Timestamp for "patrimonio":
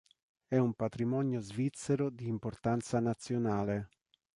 0.73-1.41